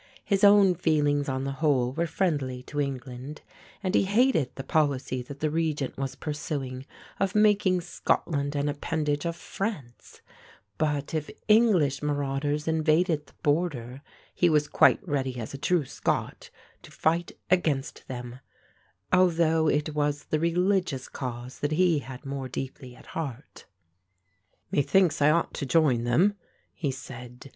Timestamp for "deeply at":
22.49-23.05